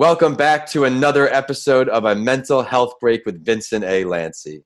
[0.00, 4.04] Welcome back to another episode of a mental health break with Vincent A.
[4.04, 4.62] Lanci.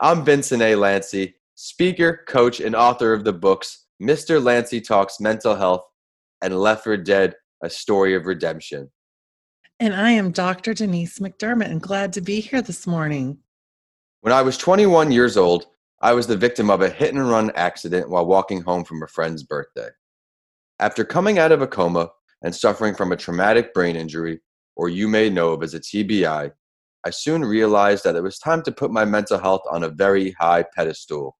[0.00, 0.74] I'm Vincent A.
[0.74, 4.42] Lanci, speaker, coach, and author of the books Mr.
[4.42, 5.80] Lanci Talks Mental Health
[6.42, 8.90] and Left for Dead A Story of Redemption.
[9.80, 10.74] And I am Dr.
[10.74, 13.38] Denise McDermott and glad to be here this morning.
[14.20, 15.68] When I was 21 years old,
[16.02, 19.08] I was the victim of a hit and run accident while walking home from a
[19.08, 19.88] friend's birthday.
[20.80, 22.10] After coming out of a coma,
[22.44, 24.38] and suffering from a traumatic brain injury,
[24.76, 26.52] or you may know of as a TBI,
[27.06, 30.32] I soon realized that it was time to put my mental health on a very
[30.38, 31.36] high pedestal.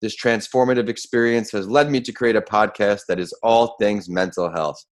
[0.00, 4.50] This transformative experience has led me to create a podcast that is all things mental
[4.50, 4.82] health.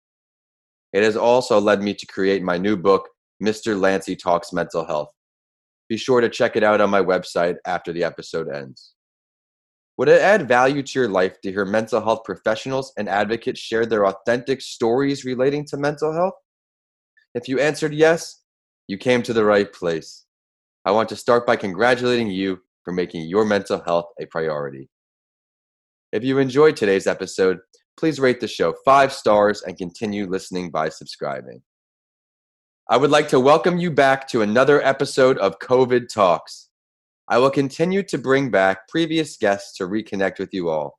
[0.93, 3.09] It has also led me to create my new book,
[3.43, 3.79] Mr.
[3.79, 5.11] Lanci Talks Mental Health.
[5.89, 8.95] Be sure to check it out on my website after the episode ends.
[9.99, 13.85] Would it add value to your life to hear mental health professionals and advocates share
[13.85, 16.35] their authentic stories relating to mental health?
[17.35, 18.43] If you answered yes,
[18.87, 20.25] you came to the right place.
[20.85, 24.89] I want to start by congratulating you for making your mental health a priority.
[26.13, 27.59] If you enjoyed today's episode,
[27.99, 31.61] please rate the show five stars and continue listening by subscribing.
[32.89, 36.68] I would like to welcome you back to another episode of COVID Talks.
[37.31, 40.99] I will continue to bring back previous guests to reconnect with you all.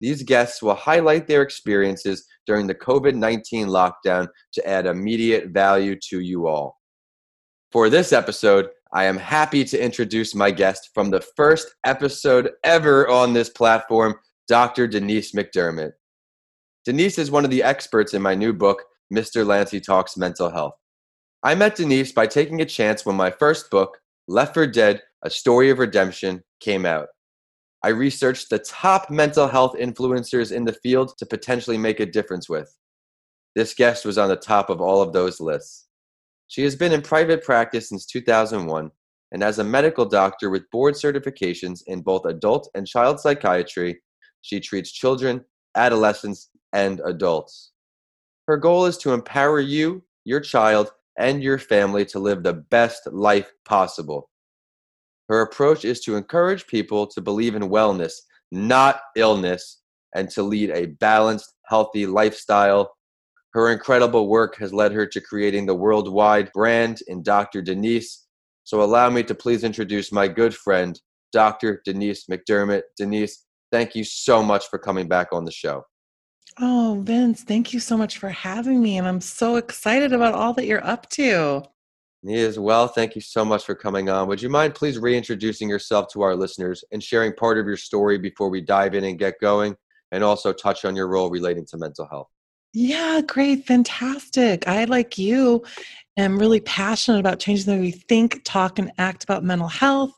[0.00, 5.96] These guests will highlight their experiences during the COVID 19 lockdown to add immediate value
[6.08, 6.78] to you all.
[7.72, 13.08] For this episode, I am happy to introduce my guest from the first episode ever
[13.08, 14.16] on this platform,
[14.48, 14.88] Dr.
[14.88, 15.92] Denise McDermott.
[16.84, 19.44] Denise is one of the experts in my new book, Mr.
[19.44, 20.74] Lanci Talks Mental Health.
[21.42, 23.98] I met Denise by taking a chance when my first book,
[24.30, 27.08] Left for Dead a Story of Redemption came out.
[27.82, 32.48] I researched the top mental health influencers in the field to potentially make a difference
[32.48, 32.72] with.
[33.56, 35.88] This guest was on the top of all of those lists.
[36.46, 38.92] She has been in private practice since 2001
[39.32, 44.00] and as a medical doctor with board certifications in both adult and child psychiatry,
[44.42, 47.72] she treats children, adolescents, and adults.
[48.46, 53.06] Her goal is to empower you, your child, and your family to live the best
[53.12, 54.30] life possible.
[55.28, 58.12] Her approach is to encourage people to believe in wellness,
[58.50, 59.80] not illness,
[60.14, 62.92] and to lead a balanced, healthy lifestyle.
[63.52, 67.62] Her incredible work has led her to creating the worldwide brand in Dr.
[67.62, 68.26] Denise.
[68.64, 71.00] So allow me to please introduce my good friend,
[71.32, 71.80] Dr.
[71.84, 72.82] Denise McDermott.
[72.96, 75.84] Denise, thank you so much for coming back on the show.
[76.62, 78.98] Oh, Vince, thank you so much for having me.
[78.98, 81.62] And I'm so excited about all that you're up to.
[82.22, 82.86] Me as well.
[82.86, 84.28] Thank you so much for coming on.
[84.28, 88.18] Would you mind please reintroducing yourself to our listeners and sharing part of your story
[88.18, 89.74] before we dive in and get going,
[90.12, 92.28] and also touch on your role relating to mental health?
[92.72, 93.66] Yeah, great.
[93.66, 94.68] Fantastic.
[94.68, 95.64] I, like you,
[96.16, 100.12] am really passionate about changing the way we think, talk, and act about mental health.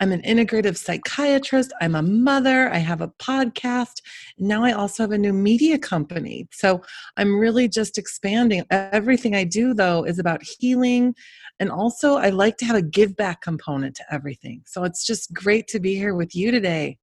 [0.00, 1.72] I'm an integrative psychiatrist.
[1.80, 2.68] I'm a mother.
[2.70, 4.02] I have a podcast.
[4.36, 6.48] Now I also have a new media company.
[6.50, 6.82] So
[7.16, 8.64] I'm really just expanding.
[8.70, 11.14] Everything I do, though, is about healing.
[11.60, 14.62] And also, I like to have a give back component to everything.
[14.66, 16.98] So it's just great to be here with you today.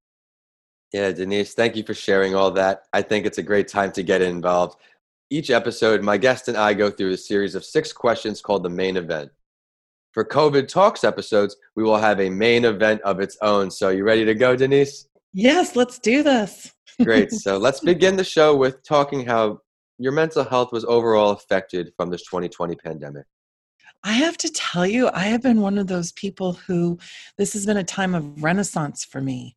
[0.92, 2.84] Yeah, Denise, thank you for sharing all that.
[2.92, 4.76] I think it's a great time to get involved.
[5.30, 8.70] Each episode, my guest and I go through a series of six questions called the
[8.70, 9.30] main event.
[10.12, 13.70] For COVID Talks episodes, we will have a main event of its own.
[13.70, 15.06] So, you ready to go, Denise?
[15.32, 16.72] Yes, let's do this.
[17.02, 17.32] Great.
[17.32, 19.60] So, let's begin the show with talking how
[19.98, 23.26] your mental health was overall affected from this 2020 pandemic.
[24.02, 26.98] I have to tell you, I have been one of those people who
[27.38, 29.56] this has been a time of renaissance for me.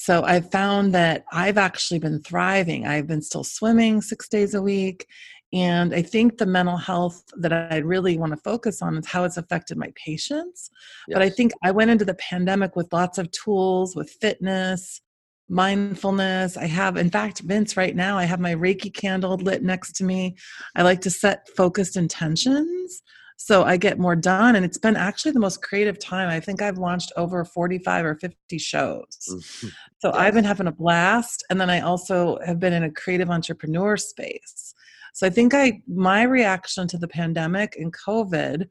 [0.00, 2.86] So I've found that I've actually been thriving.
[2.86, 5.08] I've been still swimming six days a week
[5.52, 9.24] and I think the mental health that I really want to focus on is how
[9.24, 10.70] it's affected my patients.
[11.08, 11.16] Yes.
[11.16, 15.00] But I think I went into the pandemic with lots of tools, with fitness,
[15.48, 16.56] mindfulness.
[16.56, 20.04] I have, in fact, Vince, right now, I have my Reiki candle lit next to
[20.04, 20.36] me.
[20.76, 23.02] I like to set focused intentions
[23.40, 24.56] so I get more done.
[24.56, 26.28] And it's been actually the most creative time.
[26.28, 29.06] I think I've launched over 45 or 50 shows.
[29.30, 29.68] Mm-hmm.
[30.00, 31.44] So I've been having a blast.
[31.48, 34.74] And then I also have been in a creative entrepreneur space.
[35.14, 38.66] So I think I my reaction to the pandemic and COVID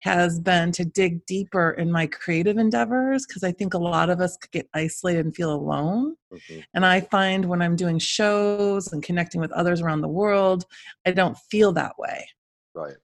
[0.00, 4.20] has been to dig deeper in my creative endeavors because I think a lot of
[4.20, 6.16] us could get isolated and feel alone.
[6.32, 6.60] Mm-hmm.
[6.74, 10.64] And I find when I'm doing shows and connecting with others around the world,
[11.04, 12.26] I don't feel that way.
[12.74, 12.96] Right.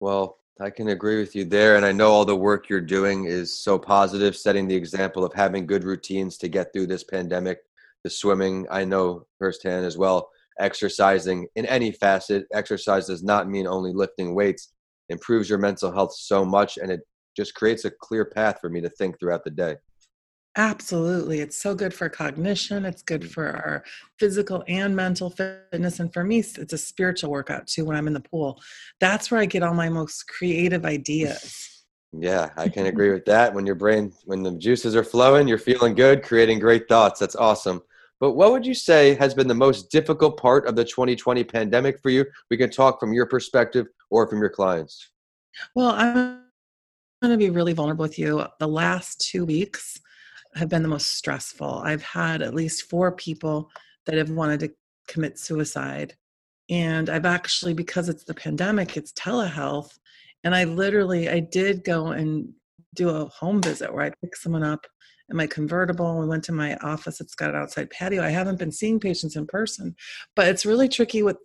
[0.00, 1.76] Well, I can agree with you there.
[1.76, 5.32] And I know all the work you're doing is so positive, setting the example of
[5.32, 7.60] having good routines to get through this pandemic.
[8.04, 10.30] The swimming, I know firsthand as well
[10.60, 12.46] exercising in any facet.
[12.52, 14.72] Exercise does not mean only lifting weights.
[15.08, 17.00] Improves your mental health so much, and it
[17.36, 19.76] just creates a clear path for me to think throughout the day.
[20.56, 21.40] Absolutely.
[21.40, 22.84] It's so good for cognition.
[22.84, 23.30] It's good mm.
[23.30, 23.84] for our
[24.18, 26.00] physical and mental fitness.
[26.00, 28.60] And for me, it's a spiritual workout too when I'm in the pool.
[28.98, 31.66] That's where I get all my most creative ideas.
[32.12, 33.54] Yeah, I can agree with that.
[33.54, 37.20] When your brain, when the juices are flowing, you're feeling good, creating great thoughts.
[37.20, 37.82] That's awesome.
[38.18, 42.00] But what would you say has been the most difficult part of the 2020 pandemic
[42.02, 42.26] for you?
[42.50, 45.10] We can talk from your perspective or from your clients.
[45.76, 46.42] Well, I'm
[47.22, 48.44] going to be really vulnerable with you.
[48.58, 50.00] The last two weeks,
[50.54, 51.82] have been the most stressful.
[51.84, 53.70] I've had at least four people
[54.06, 54.70] that have wanted to
[55.08, 56.14] commit suicide.
[56.68, 59.90] And I've actually, because it's the pandemic, it's telehealth.
[60.44, 62.52] And I literally, I did go and
[62.94, 64.86] do a home visit where I picked someone up
[65.28, 66.18] in my convertible.
[66.18, 67.20] We went to my office.
[67.20, 68.22] It's got an outside patio.
[68.22, 69.94] I haven't been seeing patients in person,
[70.34, 71.36] but it's really tricky with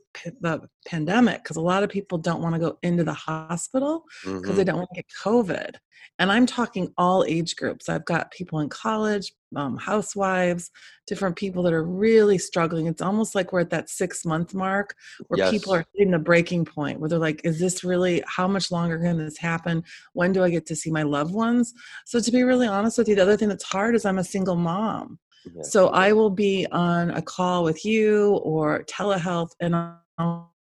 [0.42, 4.42] the pandemic because a lot of people don't want to go into the hospital because
[4.42, 4.56] mm-hmm.
[4.56, 5.76] they don't want to get COVID.
[6.20, 7.90] And I'm talking all age groups.
[7.90, 10.72] I've got people in college, um, housewives,
[11.08, 12.88] different people that are really struggling.
[12.88, 14.96] It's almost like we're at that six month mark
[15.28, 15.52] where yes.
[15.52, 18.98] people are hitting the breaking point where they're like, is this really, how much longer
[18.98, 19.84] can this happen?
[20.14, 21.74] When do I get to see my loved ones?
[22.06, 24.24] So, to be really honest with you, the other thing that's hard is I'm a
[24.24, 25.20] single mom.
[25.62, 29.76] So, I will be on a call with you or telehealth and
[30.18, 30.52] I'll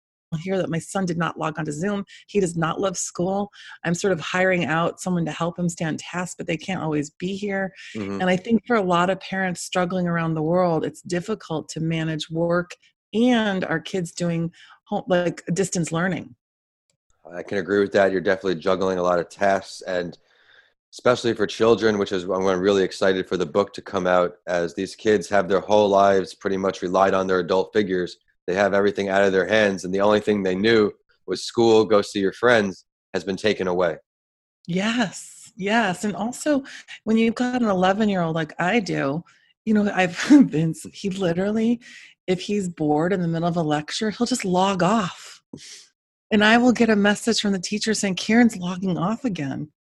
[0.41, 2.05] hear that my son did not log onto Zoom.
[2.27, 3.51] He does not love school.
[3.83, 6.81] I'm sort of hiring out someone to help him stay on task, but they can't
[6.81, 7.73] always be here.
[7.95, 8.21] Mm-hmm.
[8.21, 11.79] And I think for a lot of parents struggling around the world, it's difficult to
[11.79, 12.71] manage work
[13.13, 14.51] and our kids doing
[14.85, 16.35] home, like distance learning.
[17.33, 18.11] I can agree with that.
[18.11, 20.17] You're definitely juggling a lot of tasks and
[20.93, 24.73] especially for children, which is I'm really excited for the book to come out as
[24.73, 28.73] these kids have their whole lives pretty much relied on their adult figures they have
[28.73, 30.91] everything out of their hands and the only thing they knew
[31.27, 33.97] was school go see your friends has been taken away.
[34.67, 36.63] Yes yes and also
[37.03, 39.23] when you've got an 11 year old like i do
[39.63, 40.21] you know i've
[40.51, 41.79] been he literally
[42.27, 45.41] if he's bored in the middle of a lecture he'll just log off.
[46.31, 49.71] And i will get a message from the teacher saying kieran's logging off again.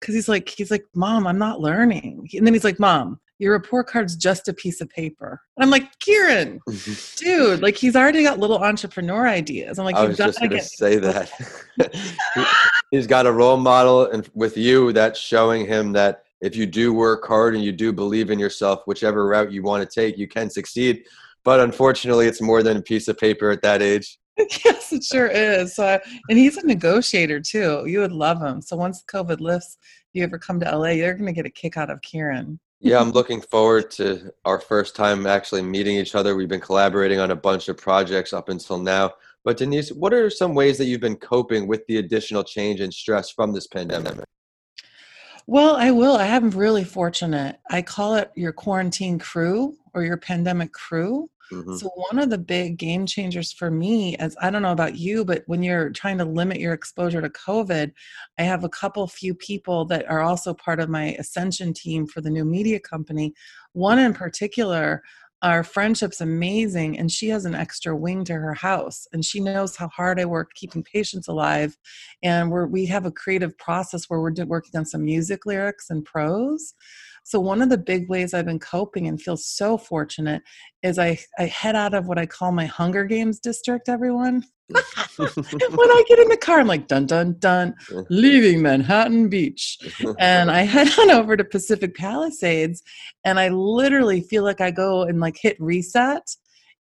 [0.00, 2.28] Because he's like he's like mom i'm not learning.
[2.34, 5.40] And then he's like mom your report card's just a piece of paper.
[5.56, 7.24] And I'm like, Kieran, mm-hmm.
[7.24, 9.78] dude, like he's already got little entrepreneur ideas.
[9.78, 11.30] I'm like, I was just going to say that.
[12.90, 16.92] he's got a role model and with you that's showing him that if you do
[16.92, 20.28] work hard and you do believe in yourself, whichever route you want to take, you
[20.28, 21.04] can succeed.
[21.44, 24.18] But unfortunately, it's more than a piece of paper at that age.
[24.64, 25.76] yes, it sure is.
[25.76, 25.98] So,
[26.28, 27.84] and he's a negotiator too.
[27.86, 28.60] You would love him.
[28.60, 31.50] So once COVID lifts, if you ever come to LA, you're going to get a
[31.50, 36.16] kick out of Kieran yeah, I'm looking forward to our first time actually meeting each
[36.16, 36.34] other.
[36.34, 39.12] We've been collaborating on a bunch of projects up until now.
[39.44, 42.92] But Denise, what are some ways that you've been coping with the additional change and
[42.92, 44.24] stress from this pandemic?
[45.46, 46.16] Well, I will.
[46.16, 47.60] I am really fortunate.
[47.70, 51.30] I call it your quarantine crew or your pandemic crew.
[51.50, 51.76] Mm-hmm.
[51.76, 55.24] So, one of the big game changers for me, as I don't know about you,
[55.24, 57.92] but when you're trying to limit your exposure to COVID,
[58.38, 62.20] I have a couple few people that are also part of my Ascension team for
[62.20, 63.34] the new media company.
[63.72, 65.02] One in particular,
[65.42, 69.76] our friendship's amazing and she has an extra wing to her house and she knows
[69.76, 71.76] how hard i work keeping patients alive
[72.22, 76.04] and we're, we have a creative process where we're working on some music lyrics and
[76.04, 76.74] prose
[77.24, 80.42] so one of the big ways I've been coping and feel so fortunate
[80.82, 84.44] is I, I head out of what I call my Hunger Games district, everyone.
[85.16, 87.74] when I get in the car, I'm like, dun, dun, dun,
[88.08, 89.78] leaving Manhattan Beach.
[90.18, 92.82] and I head on over to Pacific Palisades
[93.24, 96.36] and I literally feel like I go and like hit reset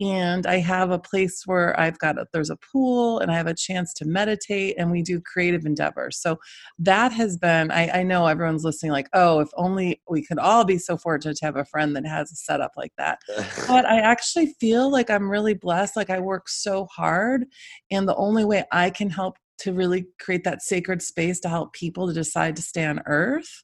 [0.00, 3.46] and I have a place where I've got a, there's a pool and I have
[3.46, 6.18] a chance to meditate and we do creative endeavors.
[6.20, 6.38] So
[6.78, 10.64] that has been I, I know everyone's listening like oh if only we could all
[10.64, 13.20] be so fortunate to have a friend that has a setup like that.
[13.68, 15.96] but I actually feel like I'm really blessed.
[15.96, 17.46] Like I work so hard
[17.90, 21.72] and the only way I can help to really create that sacred space to help
[21.72, 23.62] people to decide to stay on earth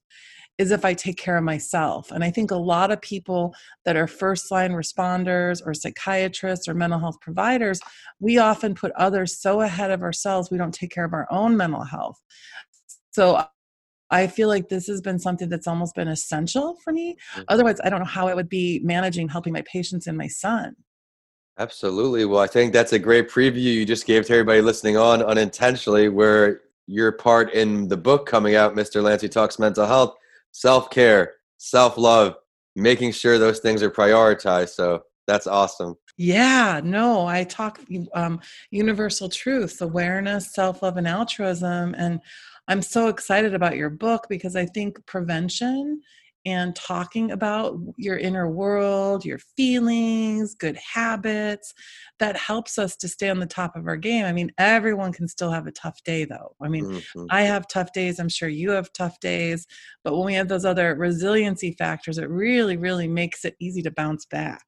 [0.60, 2.10] is if I take care of myself.
[2.10, 3.54] And I think a lot of people
[3.86, 7.80] that are first line responders or psychiatrists or mental health providers,
[8.18, 11.56] we often put others so ahead of ourselves, we don't take care of our own
[11.56, 12.20] mental health.
[13.12, 13.42] So
[14.10, 17.16] I feel like this has been something that's almost been essential for me.
[17.32, 17.42] Mm-hmm.
[17.48, 20.76] Otherwise, I don't know how I would be managing helping my patients and my son.
[21.58, 22.26] Absolutely.
[22.26, 26.10] Well, I think that's a great preview you just gave to everybody listening on unintentionally,
[26.10, 29.02] where your part in the book coming out, Mr.
[29.02, 30.16] Lanci Talks Mental Health,
[30.52, 32.36] self care, self love,
[32.76, 34.70] making sure those things are prioritized.
[34.70, 35.94] So That's awesome.
[36.18, 37.80] Yeah, no, I talk
[38.14, 38.40] um,
[38.70, 41.94] universal truths, awareness, self love, and altruism.
[41.96, 42.20] And
[42.68, 46.02] I'm so excited about your book because I think prevention
[46.46, 51.74] and talking about your inner world, your feelings, good habits,
[52.18, 54.24] that helps us to stay on the top of our game.
[54.24, 56.54] I mean, everyone can still have a tough day, though.
[56.62, 57.26] I mean, mm-hmm.
[57.30, 58.18] I have tough days.
[58.18, 59.66] I'm sure you have tough days.
[60.02, 63.90] But when we have those other resiliency factors, it really, really makes it easy to
[63.90, 64.64] bounce back.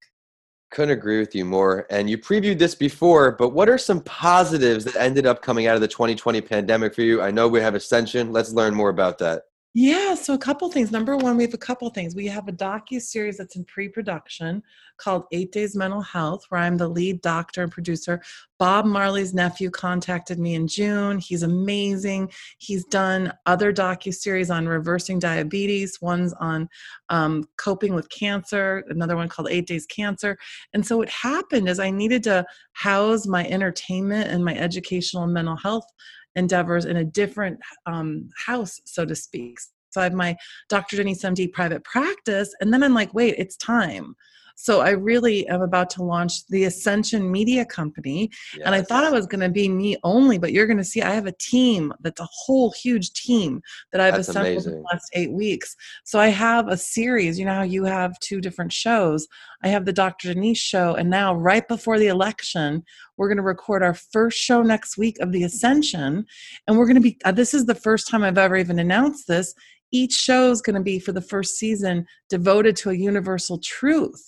[0.73, 1.87] Couldn't agree with you more.
[1.91, 5.75] And you previewed this before, but what are some positives that ended up coming out
[5.75, 7.21] of the 2020 pandemic for you?
[7.21, 8.33] I know we have Ascension.
[8.33, 9.43] Let's learn more about that.
[9.75, 10.93] Yeah, so a couple things.
[10.93, 12.15] Number one, we have a couple things.
[12.15, 14.63] We have a docu series that's in pre-production
[14.99, 18.21] called Eight Days Mental Health, where I'm the lead doctor and producer.
[18.59, 21.19] Bob Marley's nephew contacted me in June.
[21.19, 22.31] He's amazing.
[22.59, 26.03] He's done other docu series on reversing diabetes.
[26.03, 26.69] One's on
[27.09, 28.85] um, coping with cancer.
[28.91, 30.37] Another one called Eight Days Cancer.
[30.75, 35.33] And so what happened is I needed to house my entertainment and my educational and
[35.33, 35.87] mental health
[36.35, 39.59] endeavors in a different um, house, so to speak.
[39.91, 40.37] So I have my
[40.69, 40.97] Dr.
[40.97, 44.15] Denise MD private practice, and then I'm like, wait, it's time.
[44.57, 48.31] So I really am about to launch the Ascension Media Company.
[48.57, 48.63] Yes.
[48.65, 51.03] And I thought it was going to be me only, but you're going to see
[51.03, 53.61] I have a team that's a whole huge team
[53.93, 54.73] that I've that's assembled amazing.
[54.73, 55.75] in the last eight weeks.
[56.05, 57.39] So I have a series.
[57.39, 59.27] You know how you have two different shows?
[59.65, 60.33] I have the Dr.
[60.35, 60.95] Denise show.
[60.95, 62.83] And now, right before the election,
[63.17, 66.25] we're going to record our first show next week of the Ascension.
[66.67, 69.29] And we're going to be, uh, this is the first time I've ever even announced
[69.29, 69.55] this
[69.93, 74.25] each show is going to be for the first season devoted to a universal truth.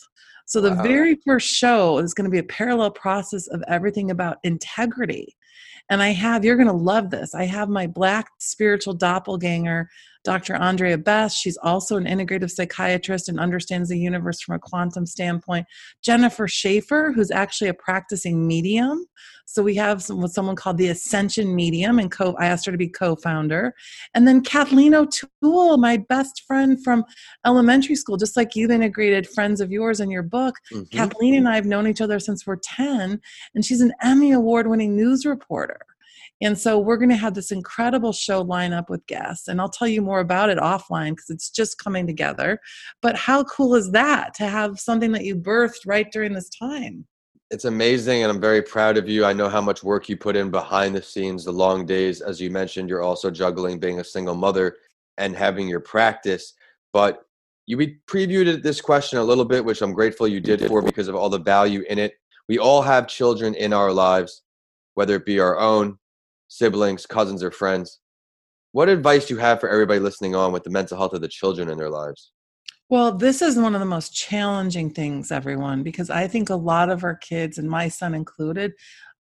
[0.47, 0.83] So the wow.
[0.83, 5.37] very first show is going to be a parallel process of everything about integrity.
[5.91, 7.35] And I have, you're going to love this.
[7.35, 9.91] I have my black spiritual doppelganger
[10.25, 10.55] Dr.
[10.55, 11.39] Andrea Best.
[11.39, 15.67] She's also an integrative psychiatrist and understands the universe from a quantum standpoint.
[16.03, 19.07] Jennifer Schaefer, who's actually a practicing medium.
[19.47, 22.79] So we have some, someone called the Ascension Medium, and co- I asked her to
[22.79, 23.75] be co-founder.
[24.15, 27.05] And then Kathleen O'Toole, my best friend from
[27.45, 30.57] elementary school, just like you've integrated friends of yours in your book.
[30.73, 30.97] Mm-hmm.
[30.97, 33.21] Kathleen and I have known each other since we're 10,
[33.55, 35.79] and she's an Emmy Award-winning news reporter.
[36.45, 39.49] And so we're going to have this incredible show lineup with guests.
[39.49, 42.61] And I'll tell you more about it offline because it's just coming together.
[43.01, 47.07] But how cool is that to have something that you birthed right during this time?
[47.51, 49.25] It's amazing, and I'm very proud of you.
[49.25, 52.21] I know how much work you put in behind the scenes, the long days.
[52.21, 54.77] As you mentioned, you're also juggling being a single mother
[55.17, 56.53] and having your practice.
[56.93, 57.25] But
[57.67, 61.15] you previewed this question a little bit, which I'm grateful you did for because of
[61.15, 62.15] all the value in it.
[62.49, 64.43] We all have children in our lives,
[64.95, 65.99] whether it be our own,
[66.55, 67.99] siblings, cousins, or friends.
[68.73, 71.29] What advice do you have for everybody listening on with the mental health of the
[71.29, 72.33] children in their lives?
[72.89, 76.91] Well, this is one of the most challenging things, everyone, because I think a lot
[76.91, 78.73] of our kids, and my son included,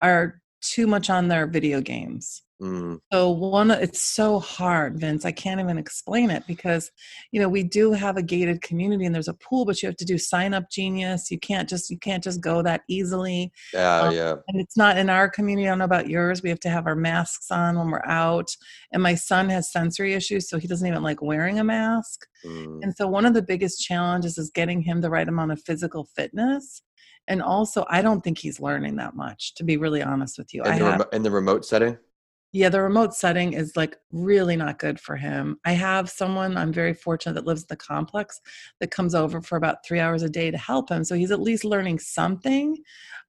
[0.02, 2.44] are too much on their video games.
[2.63, 3.00] Mm.
[3.12, 5.25] So one, it's so hard, Vince.
[5.25, 6.89] I can't even explain it because,
[7.32, 9.98] you know, we do have a gated community and there's a pool, but you have
[9.98, 11.29] to do sign up genius.
[11.29, 13.51] You can't just you can't just go that easily.
[13.74, 14.36] Yeah, um, yeah.
[14.48, 15.67] And it's not in our community.
[15.67, 16.41] I don't know about yours.
[16.41, 18.55] We have to have our masks on when we're out.
[18.93, 22.25] And my son has sensory issues, so he doesn't even like wearing a mask.
[22.46, 22.79] Mm.
[22.82, 26.08] And so one of the biggest challenges is getting him the right amount of physical
[26.15, 26.82] fitness
[27.29, 30.62] and also i don't think he's learning that much to be really honest with you
[30.63, 31.98] in, the, remo- in the remote setting
[32.55, 35.57] yeah, the remote setting is like really not good for him.
[35.65, 38.39] I have someone I'm very fortunate that lives in the complex
[38.79, 41.03] that comes over for about three hours a day to help him.
[41.03, 42.77] So he's at least learning something.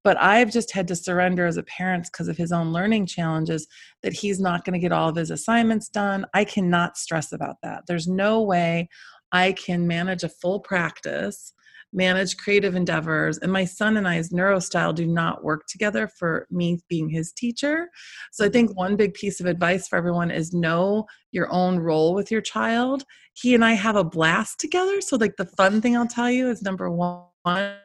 [0.05, 3.67] But I've just had to surrender as a parent because of his own learning challenges
[4.03, 6.27] that he's not going to get all of his assignments done.
[6.35, 7.85] I cannot stress about that.
[7.87, 8.91] There's no way
[9.33, 11.55] I can manage a full practice
[11.95, 13.39] manage creative endeavors.
[13.39, 17.89] And my son and I's neurostyle do not work together for me being his teacher.
[18.33, 22.15] So I think one big piece of advice for everyone is know your own role
[22.15, 23.05] with your child.
[23.35, 25.01] He and I have a blast together.
[25.01, 27.77] So, like, the fun thing I'll tell you is number one,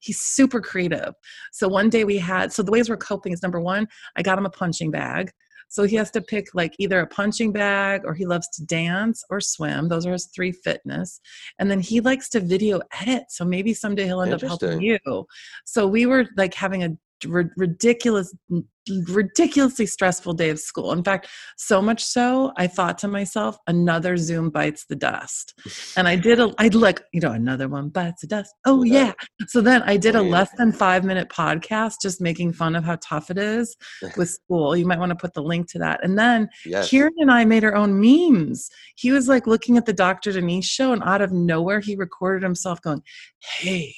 [0.00, 1.14] he's super creative.
[1.52, 4.38] So one day we had, so the ways we're coping is number one, I got
[4.38, 5.30] him a punching bag.
[5.68, 9.22] So he has to pick like either a punching bag or he loves to dance
[9.30, 9.88] or swim.
[9.88, 11.20] Those are his three fitness.
[11.58, 13.24] And then he likes to video edit.
[13.28, 14.98] So maybe someday he'll end up helping you.
[15.64, 16.96] So we were like having a
[17.26, 18.34] ridiculous
[19.06, 20.92] ridiculously stressful day of school.
[20.92, 25.54] In fact so much so i thought to myself another zoom bites the dust.
[25.96, 28.54] And i did a i'd like you know another one bites the dust.
[28.64, 29.12] Oh yeah.
[29.48, 32.84] So then i did a oh, less than five minute podcast just making fun of
[32.84, 33.76] how tough it is
[34.16, 34.76] with school.
[34.76, 36.02] You might want to put the link to that.
[36.02, 36.88] And then yes.
[36.88, 38.70] kieran and i made our own memes.
[38.96, 42.42] He was like looking at the dr denise show and out of nowhere he recorded
[42.42, 43.02] himself going
[43.40, 43.94] hey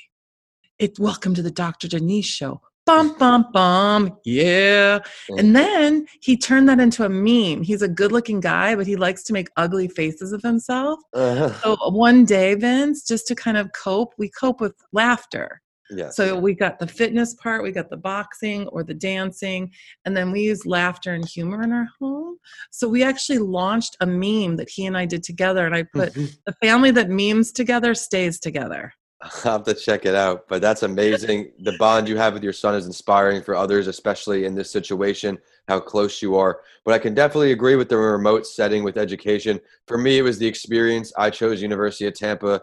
[0.80, 1.88] It's welcome to the Dr.
[1.88, 2.62] Denise show.
[2.90, 4.18] Bum, bum, bum.
[4.24, 4.98] Yeah.
[5.38, 7.62] And then he turned that into a meme.
[7.62, 10.98] He's a good looking guy, but he likes to make ugly faces of himself.
[11.14, 11.52] Uh-huh.
[11.62, 15.62] So one day, Vince, just to kind of cope, we cope with laughter.
[15.92, 16.16] Yes.
[16.16, 19.72] So we got the fitness part, we got the boxing or the dancing,
[20.04, 22.38] and then we use laughter and humor in our home.
[22.72, 26.14] So we actually launched a meme that he and I did together, and I put
[26.14, 28.92] the family that memes together stays together.
[29.44, 30.48] I'll have to check it out.
[30.48, 31.52] But that's amazing.
[31.60, 35.38] the bond you have with your son is inspiring for others, especially in this situation,
[35.68, 36.60] how close you are.
[36.84, 39.60] But I can definitely agree with the remote setting with education.
[39.86, 41.12] For me, it was the experience.
[41.18, 42.62] I chose University of Tampa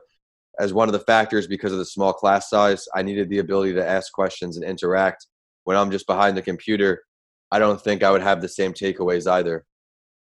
[0.59, 2.87] as one of the factors because of the small class size.
[2.95, 5.27] I needed the ability to ask questions and interact.
[5.65, 7.03] When I'm just behind the computer,
[7.51, 9.65] I don't think I would have the same takeaways either.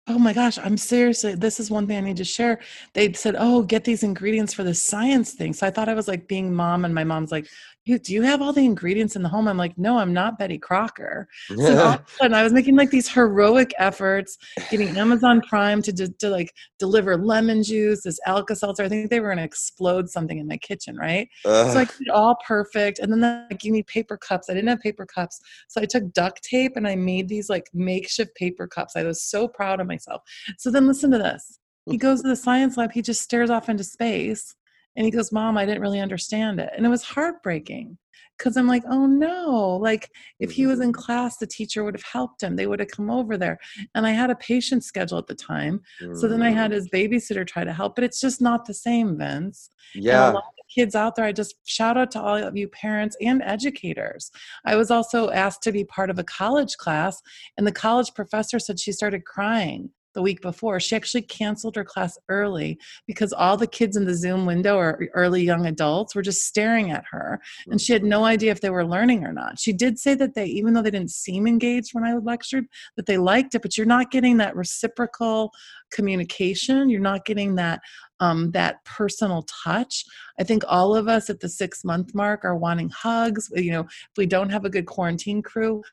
[0.06, 2.60] Oh my gosh, I'm seriously, this is one thing I need to share.
[2.94, 5.54] They said, Oh, get these ingredients for the science thing.
[5.54, 7.50] So I thought I was like being mom, and my mom's like, "You-
[7.86, 9.48] Do you have all the ingredients in the home?
[9.48, 11.28] I'm like, No, I'm not Betty Crocker.
[11.50, 14.38] So all of a sudden, I was making like these heroic efforts,
[14.70, 18.84] getting Amazon Prime to, to, to like deliver lemon juice, this Alka Seltzer.
[18.84, 21.28] I think they were going to explode something in my kitchen, right?
[21.44, 23.00] So I did it all perfect.
[23.00, 24.50] And then like, you need paper cups.
[24.50, 25.42] I didn't have paper cups.
[25.68, 28.96] So I took duct tape and I made these like makeshift paper cups.
[28.96, 30.22] I was so proud of myself.
[30.58, 31.60] So then listen to this.
[31.86, 34.56] He goes to the science lab, he just stares off into space
[34.96, 36.70] and he goes, Mom, I didn't really understand it.
[36.76, 37.98] And it was heartbreaking
[38.38, 39.78] because I'm like, oh no.
[39.82, 40.10] Like
[40.40, 42.56] if he was in class, the teacher would have helped him.
[42.56, 43.60] They would have come over there.
[43.96, 45.82] And I had a patient schedule at the time.
[46.16, 46.74] So then I had Mm.
[46.76, 49.70] his babysitter try to help, but it's just not the same, Vince.
[49.96, 50.32] Yeah.
[50.32, 53.44] lot of kids out there, I just shout out to all of you parents and
[53.44, 54.32] educators.
[54.66, 57.22] I was also asked to be part of a college class,
[57.58, 60.80] and the college professor said she started crying the week before.
[60.80, 65.08] She actually canceled her class early because all the kids in the Zoom window or
[65.14, 68.70] early young adults were just staring at her, and she had no idea if they
[68.70, 69.60] were learning or not.
[69.60, 73.06] She did say that they, even though they didn't seem engaged when I lectured, that
[73.06, 75.52] they liked it, but you're not getting that reciprocal
[75.92, 76.90] communication.
[76.90, 77.82] You're not getting that
[78.20, 80.06] um, that personal touch.
[80.40, 83.50] I think all of us at the six month mark are wanting hugs.
[83.54, 85.84] You know, if we don't have a good quarantine crew,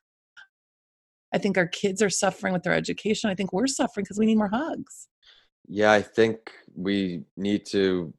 [1.32, 3.30] I think our kids are suffering with their education.
[3.30, 5.08] I think we're suffering because we need more hugs.
[5.68, 8.12] Yeah, I think we need to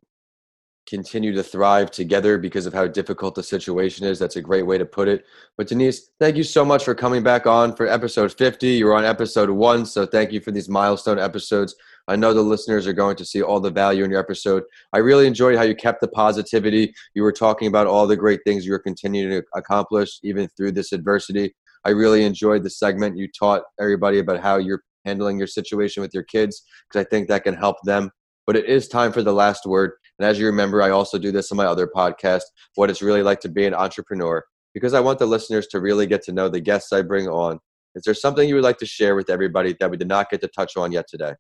[0.88, 4.20] continue to thrive together because of how difficult the situation is.
[4.20, 5.26] That's a great way to put it.
[5.58, 8.68] But Denise, thank you so much for coming back on for episode 50.
[8.68, 11.76] You were on episode one, so thank you for these milestone episodes.
[12.08, 14.64] I know the listeners are going to see all the value in your episode.
[14.92, 16.94] I really enjoyed how you kept the positivity.
[17.14, 20.74] You were talking about all the great things you were continuing to accomplish even through
[20.74, 21.56] this adversity.
[21.86, 26.14] I really enjoyed the segment you taught everybody about how you're handling your situation with
[26.14, 28.12] your kids because I think that can help them.
[28.46, 29.94] But it is time for the last word.
[30.20, 32.44] And as you remember, I also do this on my other podcast,
[32.76, 36.06] what it's really like to be an entrepreneur, because I want the listeners to really
[36.06, 37.60] get to know the guests I bring on.
[37.96, 40.42] Is there something you would like to share with everybody that we did not get
[40.42, 41.34] to touch on yet today?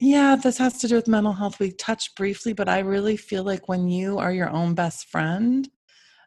[0.00, 1.58] Yeah, this has to do with mental health.
[1.58, 5.68] We touched briefly, but I really feel like when you are your own best friend,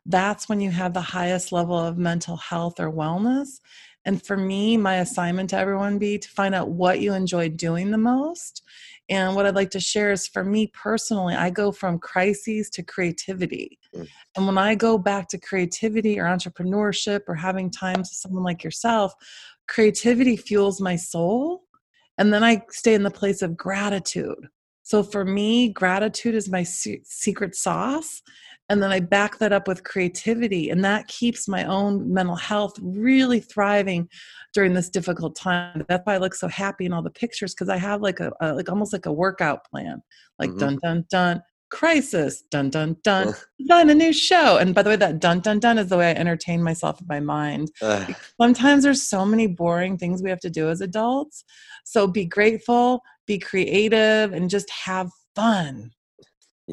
[0.06, 3.60] that's when you have the highest level of mental health or wellness.
[4.04, 7.92] And for me, my assignment to everyone be to find out what you enjoy doing
[7.92, 8.64] the most.
[9.10, 12.84] And what I'd like to share is for me personally, I go from crises to
[12.84, 13.78] creativity.
[13.96, 14.08] Mm.
[14.36, 18.64] And when I go back to creativity or entrepreneurship or having times with someone like
[18.64, 19.14] yourself,
[19.68, 21.64] creativity fuels my soul.
[22.18, 24.48] And then I stay in the place of gratitude.
[24.84, 28.22] So for me, gratitude is my secret sauce.
[28.72, 30.70] And then I back that up with creativity.
[30.70, 34.08] And that keeps my own mental health really thriving
[34.54, 35.84] during this difficult time.
[35.88, 38.32] That's why I look so happy in all the pictures because I have like a,
[38.42, 40.02] a like almost like a workout plan.
[40.40, 40.60] Like Mhm.
[40.60, 43.34] dun dun dun crisis, dun dun dun,
[43.68, 44.58] done a new show.
[44.58, 47.08] And by the way, that dun dun dun is the way I entertain myself in
[47.08, 47.72] my mind
[48.40, 51.44] sometimes there's so many boring things we have to do as adults.
[51.86, 55.92] So be grateful, be creative, and just have fun.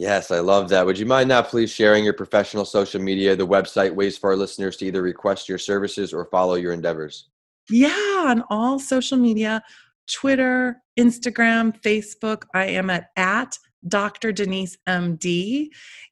[0.00, 0.84] Yes, I love that.
[0.84, 4.36] Would you mind now please sharing your professional social media, the website, ways for our
[4.36, 7.28] listeners to either request your services or follow your endeavors?
[7.70, 9.62] Yeah, on all social media
[10.10, 12.44] Twitter, Instagram, Facebook.
[12.54, 14.32] I am at, at Dr.
[14.32, 15.68] Denise MD,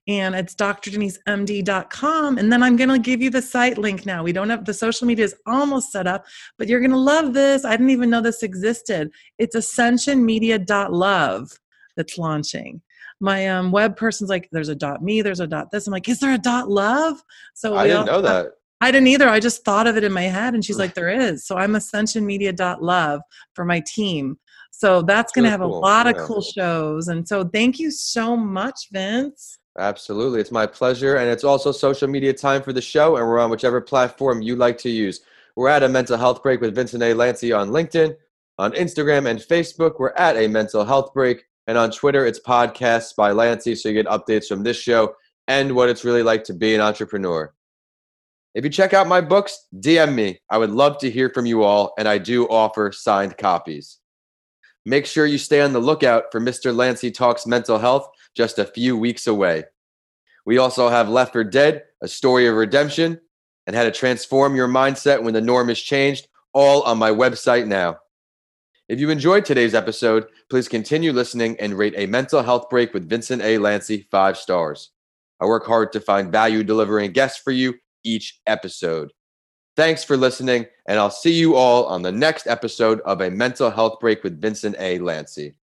[0.06, 2.38] and it's drdenisemd.com.
[2.38, 4.22] And then I'm going to give you the site link now.
[4.22, 6.24] We don't have the social media is almost set up,
[6.58, 7.64] but you're going to love this.
[7.64, 9.10] I didn't even know this existed.
[9.38, 11.50] It's ascensionmedia.love
[11.96, 12.82] that's launching.
[13.20, 15.86] My um, web person's like, there's a dot me, there's a dot this.
[15.86, 17.22] I'm like, is there a dot love?
[17.54, 18.52] So I didn't all- know that.
[18.82, 19.26] I didn't either.
[19.26, 21.72] I just thought of it in my head, and she's like, "There is." So I'm
[21.72, 23.22] ascensionmedia.love
[23.54, 24.38] for my team.
[24.70, 26.24] So that's going to have cool, a lot of yeah.
[26.26, 27.08] cool shows.
[27.08, 29.58] And so thank you so much, Vince.
[29.78, 30.40] Absolutely.
[30.40, 31.16] It's my pleasure.
[31.16, 34.56] And it's also social media time for the show, and we're on whichever platform you
[34.56, 35.22] like to use.
[35.56, 37.14] We're at a mental health break with Vincent A.
[37.14, 38.16] Lanci on LinkedIn.
[38.58, 41.44] On Instagram and Facebook, we're at a mental health break.
[41.66, 45.14] And on Twitter, it's podcasts by Lanci, so you get updates from this show
[45.48, 47.52] and what it's really like to be an entrepreneur.
[48.54, 50.40] If you check out my books, DM me.
[50.48, 53.98] I would love to hear from you all, and I do offer signed copies.
[54.86, 56.74] Make sure you stay on the lookout for Mr.
[56.74, 59.64] Lanci Talks Mental Health just a few weeks away.
[60.46, 63.20] We also have Left for Dead, a story of redemption,
[63.66, 67.66] and how to transform your mindset when the norm is changed, all on my website
[67.66, 67.98] now.
[68.88, 73.08] If you enjoyed today's episode, please continue listening and rate a mental health break with
[73.08, 73.58] Vincent A.
[73.58, 74.90] Lanci five stars.
[75.40, 79.12] I work hard to find value delivering guests for you each episode.
[79.74, 83.72] Thanks for listening, and I'll see you all on the next episode of a mental
[83.72, 85.00] health break with Vincent A.
[85.00, 85.54] Lanci.